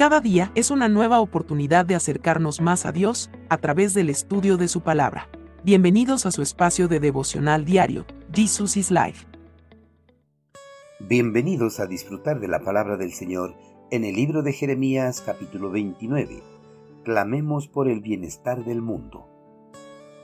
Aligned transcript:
Cada 0.00 0.22
día 0.22 0.50
es 0.54 0.70
una 0.70 0.88
nueva 0.88 1.20
oportunidad 1.20 1.84
de 1.84 1.94
acercarnos 1.94 2.62
más 2.62 2.86
a 2.86 2.90
Dios 2.90 3.30
a 3.50 3.58
través 3.58 3.92
del 3.92 4.08
estudio 4.08 4.56
de 4.56 4.66
su 4.66 4.80
palabra. 4.80 5.28
Bienvenidos 5.62 6.24
a 6.24 6.30
su 6.30 6.40
espacio 6.40 6.88
de 6.88 7.00
devocional 7.00 7.66
diario, 7.66 8.06
Jesus 8.32 8.78
is 8.78 8.90
Life. 8.90 9.26
Bienvenidos 11.00 11.80
a 11.80 11.86
disfrutar 11.86 12.40
de 12.40 12.48
la 12.48 12.60
palabra 12.60 12.96
del 12.96 13.12
Señor 13.12 13.54
en 13.90 14.04
el 14.04 14.14
libro 14.14 14.42
de 14.42 14.54
Jeremías 14.54 15.20
capítulo 15.20 15.70
29. 15.70 16.42
Clamemos 17.04 17.68
por 17.68 17.86
el 17.86 18.00
bienestar 18.00 18.64
del 18.64 18.80
mundo. 18.80 19.28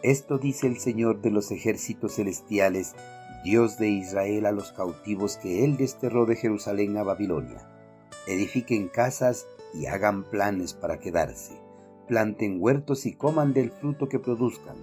Esto 0.02 0.38
dice 0.38 0.68
el 0.68 0.79
Señor 0.79 1.20
de 1.20 1.32
los 1.32 1.50
ejércitos 1.50 2.14
celestiales, 2.14 2.95
Dios 3.45 3.77
de 3.77 3.90
Israel 3.90 4.46
a 4.46 4.52
los 4.52 4.72
cautivos 4.72 5.36
que 5.36 5.66
él 5.66 5.77
desterró 5.77 6.24
de 6.24 6.36
Jerusalén 6.36 6.96
a 6.96 7.02
Babilonia. 7.02 7.68
Edifiquen 8.27 8.88
casas 8.88 9.46
y 9.79 9.86
hagan 9.86 10.25
planes 10.25 10.75
para 10.75 10.98
quedarse. 10.98 11.61
Planten 12.08 12.58
huertos 12.61 13.07
y 13.07 13.14
coman 13.14 13.53
del 13.53 13.71
fruto 13.71 14.08
que 14.08 14.18
produzcan. 14.18 14.76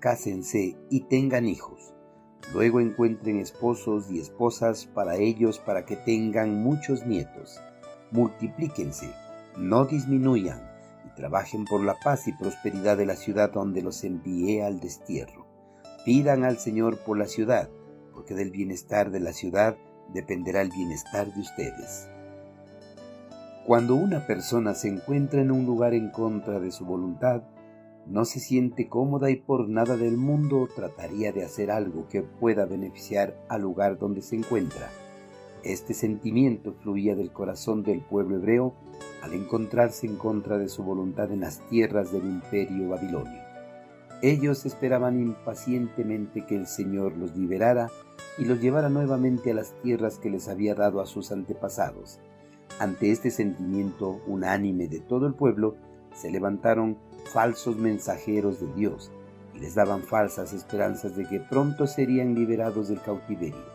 Cásense 0.00 0.76
y 0.90 1.00
tengan 1.02 1.46
hijos. 1.46 1.92
Luego 2.52 2.80
encuentren 2.80 3.38
esposos 3.38 4.10
y 4.10 4.18
esposas 4.18 4.86
para 4.86 5.16
ellos 5.16 5.58
para 5.58 5.84
que 5.86 5.96
tengan 5.96 6.62
muchos 6.62 7.06
nietos. 7.06 7.60
Multiplíquense, 8.10 9.10
no 9.56 9.84
disminuyan, 9.86 10.60
y 11.06 11.14
trabajen 11.14 11.64
por 11.64 11.82
la 11.82 11.94
paz 12.02 12.26
y 12.28 12.32
prosperidad 12.32 12.96
de 12.96 13.06
la 13.06 13.16
ciudad 13.16 13.52
donde 13.52 13.80
los 13.80 14.04
envié 14.04 14.64
al 14.64 14.80
destierro. 14.80 15.46
Pidan 16.04 16.44
al 16.44 16.58
Señor 16.58 16.98
por 16.98 17.16
la 17.16 17.26
ciudad, 17.26 17.70
porque 18.12 18.34
del 18.34 18.50
bienestar 18.50 19.10
de 19.10 19.20
la 19.20 19.32
ciudad 19.32 19.76
dependerá 20.12 20.60
el 20.62 20.70
bienestar 20.70 21.32
de 21.32 21.40
ustedes. 21.40 22.08
Cuando 23.66 23.94
una 23.94 24.26
persona 24.26 24.74
se 24.74 24.88
encuentra 24.88 25.40
en 25.40 25.52
un 25.52 25.64
lugar 25.66 25.94
en 25.94 26.10
contra 26.10 26.58
de 26.58 26.72
su 26.72 26.84
voluntad, 26.84 27.42
no 28.06 28.24
se 28.24 28.40
siente 28.40 28.88
cómoda 28.88 29.30
y 29.30 29.36
por 29.36 29.68
nada 29.68 29.96
del 29.96 30.16
mundo 30.16 30.68
trataría 30.74 31.30
de 31.30 31.44
hacer 31.44 31.70
algo 31.70 32.08
que 32.08 32.22
pueda 32.22 32.66
beneficiar 32.66 33.36
al 33.48 33.62
lugar 33.62 33.98
donde 33.98 34.20
se 34.20 34.34
encuentra. 34.34 34.90
Este 35.62 35.94
sentimiento 35.94 36.72
fluía 36.72 37.14
del 37.14 37.30
corazón 37.30 37.84
del 37.84 38.00
pueblo 38.00 38.34
hebreo 38.34 38.74
al 39.22 39.32
encontrarse 39.32 40.08
en 40.08 40.16
contra 40.16 40.58
de 40.58 40.68
su 40.68 40.82
voluntad 40.82 41.30
en 41.30 41.42
las 41.42 41.60
tierras 41.68 42.10
del 42.10 42.24
imperio 42.24 42.88
babilonio. 42.88 43.40
Ellos 44.22 44.66
esperaban 44.66 45.20
impacientemente 45.20 46.44
que 46.46 46.56
el 46.56 46.66
Señor 46.66 47.16
los 47.16 47.36
liberara 47.36 47.90
y 48.38 48.44
los 48.44 48.60
llevara 48.60 48.88
nuevamente 48.88 49.52
a 49.52 49.54
las 49.54 49.72
tierras 49.82 50.18
que 50.18 50.30
les 50.30 50.48
había 50.48 50.74
dado 50.74 51.00
a 51.00 51.06
sus 51.06 51.30
antepasados. 51.30 52.18
Ante 52.78 53.10
este 53.10 53.30
sentimiento 53.30 54.20
unánime 54.26 54.88
de 54.88 55.00
todo 55.00 55.26
el 55.26 55.34
pueblo, 55.34 55.76
se 56.14 56.30
levantaron 56.30 56.98
falsos 57.32 57.76
mensajeros 57.76 58.60
de 58.60 58.72
Dios 58.74 59.10
y 59.54 59.60
les 59.60 59.74
daban 59.74 60.02
falsas 60.02 60.52
esperanzas 60.52 61.16
de 61.16 61.26
que 61.26 61.40
pronto 61.40 61.86
serían 61.86 62.34
liberados 62.34 62.88
del 62.88 63.00
cautiverio. 63.00 63.72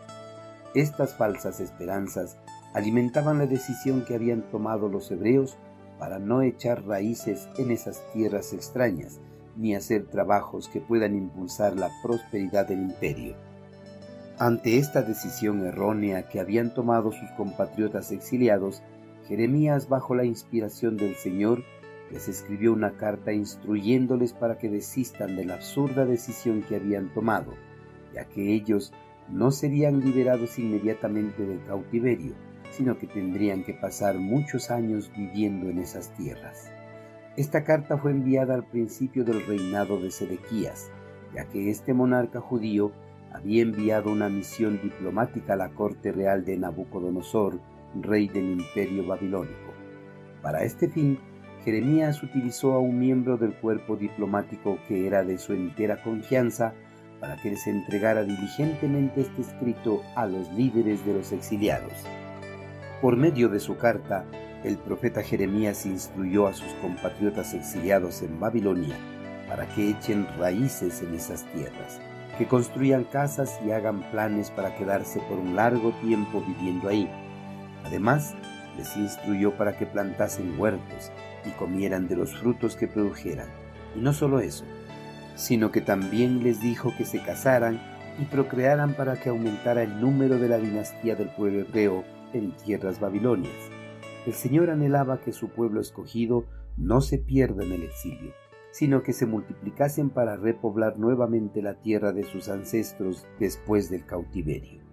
Estas 0.74 1.14
falsas 1.16 1.60
esperanzas 1.60 2.36
alimentaban 2.74 3.38
la 3.38 3.46
decisión 3.46 4.04
que 4.04 4.14
habían 4.14 4.42
tomado 4.50 4.88
los 4.88 5.10
hebreos 5.10 5.56
para 5.98 6.18
no 6.18 6.42
echar 6.42 6.84
raíces 6.86 7.48
en 7.56 7.70
esas 7.70 8.02
tierras 8.12 8.52
extrañas, 8.52 9.20
ni 9.56 9.74
hacer 9.74 10.06
trabajos 10.06 10.68
que 10.68 10.80
puedan 10.80 11.16
impulsar 11.16 11.76
la 11.76 11.90
prosperidad 12.02 12.68
del 12.68 12.82
imperio. 12.82 13.34
Ante 14.40 14.78
esta 14.78 15.02
decisión 15.02 15.66
errónea 15.66 16.28
que 16.28 16.38
habían 16.38 16.72
tomado 16.72 17.10
sus 17.10 17.28
compatriotas 17.32 18.12
exiliados, 18.12 18.84
Jeremías, 19.26 19.88
bajo 19.88 20.14
la 20.14 20.24
inspiración 20.24 20.96
del 20.96 21.16
Señor, 21.16 21.64
les 22.12 22.28
escribió 22.28 22.72
una 22.72 22.92
carta 22.92 23.32
instruyéndoles 23.32 24.34
para 24.34 24.56
que 24.56 24.68
desistan 24.68 25.34
de 25.34 25.44
la 25.44 25.54
absurda 25.54 26.06
decisión 26.06 26.62
que 26.62 26.76
habían 26.76 27.12
tomado, 27.12 27.52
ya 28.14 28.26
que 28.26 28.54
ellos 28.54 28.92
no 29.28 29.50
serían 29.50 29.98
liberados 29.98 30.56
inmediatamente 30.60 31.44
del 31.44 31.60
cautiverio, 31.64 32.34
sino 32.70 32.96
que 32.96 33.08
tendrían 33.08 33.64
que 33.64 33.74
pasar 33.74 34.18
muchos 34.18 34.70
años 34.70 35.10
viviendo 35.16 35.68
en 35.68 35.80
esas 35.80 36.14
tierras. 36.14 36.70
Esta 37.36 37.64
carta 37.64 37.98
fue 37.98 38.12
enviada 38.12 38.54
al 38.54 38.64
principio 38.64 39.24
del 39.24 39.44
reinado 39.44 40.00
de 40.00 40.12
Sedequías, 40.12 40.92
ya 41.34 41.44
que 41.46 41.70
este 41.70 41.92
monarca 41.92 42.40
judío 42.40 42.92
había 43.32 43.62
enviado 43.62 44.10
una 44.10 44.28
misión 44.28 44.80
diplomática 44.82 45.54
a 45.54 45.56
la 45.56 45.70
corte 45.70 46.12
real 46.12 46.44
de 46.44 46.56
Nabucodonosor, 46.56 47.60
rey 48.00 48.28
del 48.28 48.52
imperio 48.52 49.06
babilónico. 49.06 49.74
Para 50.42 50.62
este 50.64 50.88
fin, 50.88 51.18
Jeremías 51.64 52.22
utilizó 52.22 52.72
a 52.72 52.78
un 52.78 52.98
miembro 52.98 53.36
del 53.36 53.54
cuerpo 53.54 53.96
diplomático 53.96 54.78
que 54.86 55.06
era 55.06 55.22
de 55.24 55.38
su 55.38 55.52
entera 55.52 56.02
confianza 56.02 56.72
para 57.20 57.36
que 57.36 57.50
les 57.50 57.66
entregara 57.66 58.22
diligentemente 58.22 59.22
este 59.22 59.42
escrito 59.42 60.02
a 60.14 60.26
los 60.26 60.50
líderes 60.52 61.04
de 61.04 61.14
los 61.14 61.32
exiliados. 61.32 61.92
Por 63.02 63.16
medio 63.16 63.48
de 63.48 63.60
su 63.60 63.76
carta, 63.76 64.24
el 64.64 64.76
profeta 64.78 65.22
Jeremías 65.22 65.84
instruyó 65.86 66.46
a 66.46 66.54
sus 66.54 66.72
compatriotas 66.74 67.54
exiliados 67.54 68.22
en 68.22 68.38
Babilonia 68.40 68.96
para 69.48 69.66
que 69.74 69.90
echen 69.90 70.26
raíces 70.38 71.02
en 71.02 71.14
esas 71.14 71.44
tierras 71.52 72.00
que 72.38 72.46
construyan 72.46 73.02
casas 73.02 73.58
y 73.66 73.72
hagan 73.72 74.08
planes 74.12 74.50
para 74.52 74.76
quedarse 74.76 75.20
por 75.28 75.38
un 75.38 75.56
largo 75.56 75.90
tiempo 76.00 76.40
viviendo 76.46 76.88
ahí. 76.88 77.10
Además, 77.84 78.36
les 78.76 78.96
instruyó 78.96 79.56
para 79.56 79.76
que 79.76 79.86
plantasen 79.86 80.58
huertos 80.58 81.10
y 81.44 81.50
comieran 81.50 82.06
de 82.06 82.14
los 82.14 82.36
frutos 82.36 82.76
que 82.76 82.86
produjeran. 82.86 83.48
Y 83.96 83.98
no 83.98 84.12
solo 84.12 84.38
eso, 84.38 84.64
sino 85.34 85.72
que 85.72 85.80
también 85.80 86.44
les 86.44 86.60
dijo 86.60 86.94
que 86.96 87.04
se 87.04 87.20
casaran 87.20 87.80
y 88.20 88.24
procrearan 88.24 88.94
para 88.94 89.16
que 89.16 89.30
aumentara 89.30 89.82
el 89.82 90.00
número 90.00 90.38
de 90.38 90.48
la 90.48 90.58
dinastía 90.58 91.16
del 91.16 91.30
pueblo 91.30 91.60
hebreo 91.60 92.04
en 92.32 92.52
tierras 92.52 93.00
babilonias. 93.00 93.52
El 94.26 94.34
Señor 94.34 94.70
anhelaba 94.70 95.20
que 95.20 95.32
su 95.32 95.48
pueblo 95.48 95.80
escogido 95.80 96.44
no 96.76 97.00
se 97.00 97.18
pierda 97.18 97.64
en 97.64 97.72
el 97.72 97.82
exilio 97.82 98.32
sino 98.78 99.02
que 99.02 99.12
se 99.12 99.26
multiplicasen 99.26 100.08
para 100.08 100.36
repoblar 100.36 101.00
nuevamente 101.00 101.62
la 101.62 101.74
tierra 101.74 102.12
de 102.12 102.22
sus 102.22 102.48
ancestros 102.48 103.26
después 103.40 103.90
del 103.90 104.06
cautiverio. 104.06 104.84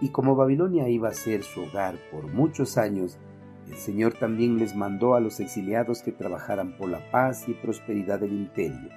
Y 0.00 0.08
como 0.08 0.34
Babilonia 0.34 0.88
iba 0.88 1.10
a 1.10 1.12
ser 1.12 1.42
su 1.42 1.60
hogar 1.60 1.96
por 2.10 2.26
muchos 2.32 2.78
años, 2.78 3.18
el 3.68 3.76
Señor 3.76 4.14
también 4.14 4.56
les 4.56 4.74
mandó 4.74 5.14
a 5.14 5.20
los 5.20 5.40
exiliados 5.40 6.00
que 6.00 6.10
trabajaran 6.10 6.74
por 6.78 6.88
la 6.88 7.10
paz 7.10 7.50
y 7.50 7.52
prosperidad 7.52 8.20
del 8.20 8.32
imperio, 8.32 8.88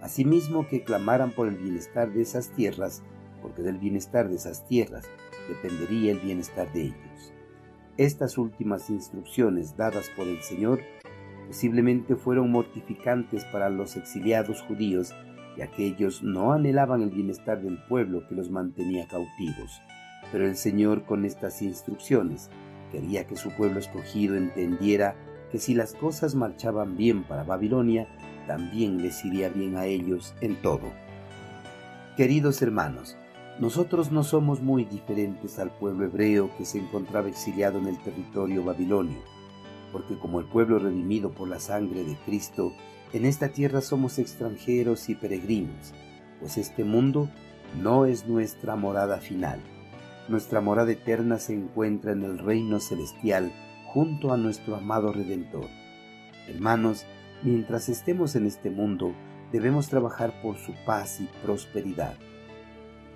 asimismo 0.00 0.68
que 0.68 0.84
clamaran 0.84 1.32
por 1.32 1.48
el 1.48 1.56
bienestar 1.56 2.12
de 2.12 2.22
esas 2.22 2.50
tierras, 2.50 3.02
porque 3.42 3.62
del 3.62 3.78
bienestar 3.78 4.28
de 4.28 4.36
esas 4.36 4.64
tierras 4.68 5.06
dependería 5.48 6.12
el 6.12 6.20
bienestar 6.20 6.72
de 6.72 6.82
ellos. 6.82 7.32
Estas 7.96 8.38
últimas 8.38 8.90
instrucciones 8.90 9.76
dadas 9.76 10.08
por 10.16 10.28
el 10.28 10.40
Señor 10.42 10.78
posiblemente 11.46 12.16
fueron 12.16 12.50
mortificantes 12.50 13.44
para 13.46 13.70
los 13.70 13.96
exiliados 13.96 14.62
judíos, 14.62 15.14
ya 15.56 15.68
que 15.68 15.86
ellos 15.86 16.22
no 16.22 16.52
anhelaban 16.52 17.02
el 17.02 17.10
bienestar 17.10 17.62
del 17.62 17.78
pueblo 17.84 18.26
que 18.28 18.34
los 18.34 18.50
mantenía 18.50 19.06
cautivos. 19.06 19.80
Pero 20.32 20.46
el 20.46 20.56
Señor 20.56 21.04
con 21.04 21.24
estas 21.24 21.62
instrucciones 21.62 22.50
quería 22.90 23.26
que 23.26 23.36
su 23.36 23.50
pueblo 23.50 23.78
escogido 23.78 24.36
entendiera 24.36 25.16
que 25.50 25.58
si 25.58 25.74
las 25.74 25.94
cosas 25.94 26.34
marchaban 26.34 26.96
bien 26.96 27.22
para 27.22 27.44
Babilonia, 27.44 28.08
también 28.46 29.02
les 29.02 29.24
iría 29.24 29.48
bien 29.48 29.76
a 29.76 29.86
ellos 29.86 30.34
en 30.40 30.56
todo. 30.56 30.92
Queridos 32.16 32.60
hermanos, 32.62 33.16
nosotros 33.60 34.10
no 34.10 34.24
somos 34.24 34.60
muy 34.60 34.84
diferentes 34.84 35.58
al 35.58 35.70
pueblo 35.70 36.04
hebreo 36.04 36.50
que 36.58 36.64
se 36.64 36.78
encontraba 36.78 37.28
exiliado 37.28 37.78
en 37.78 37.86
el 37.86 37.98
territorio 37.98 38.64
babilonio 38.64 39.35
porque 39.96 40.18
como 40.18 40.40
el 40.40 40.44
pueblo 40.44 40.78
redimido 40.78 41.30
por 41.30 41.48
la 41.48 41.58
sangre 41.58 42.04
de 42.04 42.18
Cristo, 42.26 42.74
en 43.14 43.24
esta 43.24 43.48
tierra 43.48 43.80
somos 43.80 44.18
extranjeros 44.18 45.08
y 45.08 45.14
peregrinos, 45.14 45.94
pues 46.38 46.58
este 46.58 46.84
mundo 46.84 47.30
no 47.80 48.04
es 48.04 48.26
nuestra 48.26 48.76
morada 48.76 49.16
final. 49.20 49.58
Nuestra 50.28 50.60
morada 50.60 50.92
eterna 50.92 51.38
se 51.38 51.54
encuentra 51.54 52.12
en 52.12 52.24
el 52.24 52.38
reino 52.38 52.78
celestial 52.78 53.50
junto 53.86 54.34
a 54.34 54.36
nuestro 54.36 54.76
amado 54.76 55.14
Redentor. 55.14 55.64
Hermanos, 56.46 57.06
mientras 57.42 57.88
estemos 57.88 58.36
en 58.36 58.44
este 58.44 58.68
mundo, 58.68 59.14
debemos 59.50 59.88
trabajar 59.88 60.42
por 60.42 60.58
su 60.58 60.74
paz 60.84 61.22
y 61.22 61.28
prosperidad. 61.42 62.18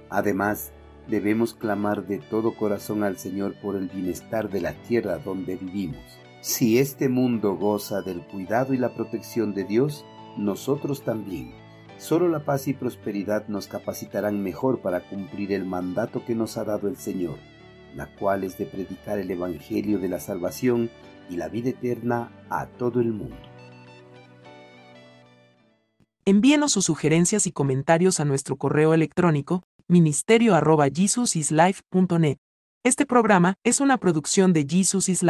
Además, 0.08 0.72
debemos 1.08 1.52
clamar 1.52 2.06
de 2.06 2.20
todo 2.20 2.54
corazón 2.54 3.04
al 3.04 3.18
Señor 3.18 3.54
por 3.60 3.76
el 3.76 3.88
bienestar 3.88 4.48
de 4.48 4.62
la 4.62 4.72
tierra 4.72 5.18
donde 5.18 5.56
vivimos. 5.56 6.20
Si 6.40 6.78
este 6.78 7.10
mundo 7.10 7.56
goza 7.56 8.00
del 8.00 8.22
cuidado 8.22 8.72
y 8.72 8.78
la 8.78 8.94
protección 8.94 9.52
de 9.52 9.64
Dios, 9.64 10.06
nosotros 10.38 11.04
también. 11.04 11.52
Solo 11.98 12.30
la 12.30 12.46
paz 12.46 12.66
y 12.66 12.72
prosperidad 12.72 13.46
nos 13.48 13.66
capacitarán 13.66 14.42
mejor 14.42 14.80
para 14.80 15.06
cumplir 15.06 15.52
el 15.52 15.66
mandato 15.66 16.24
que 16.24 16.34
nos 16.34 16.56
ha 16.56 16.64
dado 16.64 16.88
el 16.88 16.96
Señor, 16.96 17.36
la 17.94 18.06
cual 18.16 18.44
es 18.44 18.56
de 18.56 18.64
predicar 18.64 19.18
el 19.18 19.30
Evangelio 19.30 19.98
de 19.98 20.08
la 20.08 20.18
salvación 20.18 20.88
y 21.28 21.36
la 21.36 21.48
vida 21.48 21.68
eterna 21.70 22.32
a 22.48 22.64
todo 22.66 23.00
el 23.00 23.12
mundo. 23.12 23.36
Envíenos 26.24 26.72
sus 26.72 26.86
sugerencias 26.86 27.46
y 27.46 27.52
comentarios 27.52 28.18
a 28.18 28.24
nuestro 28.24 28.56
correo 28.56 28.94
electrónico 28.94 29.62
ministerio.jesusislife.net. 29.88 32.38
Este 32.82 33.04
programa 33.04 33.56
es 33.62 33.80
una 33.80 33.98
producción 33.98 34.54
de 34.54 34.66
Jesus 34.66 35.10
is 35.10 35.22
Life. 35.22 35.28